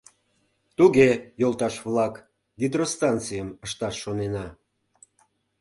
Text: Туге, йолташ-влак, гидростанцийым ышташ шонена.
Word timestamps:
Туге, 0.77 1.09
йолташ-влак, 1.41 2.15
гидростанцийым 2.59 3.49
ышташ 3.65 3.95
шонена. 4.03 4.47